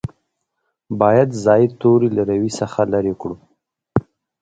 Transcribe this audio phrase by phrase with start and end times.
[0.99, 3.35] باید زاید توري له روي څخه لرې کړو.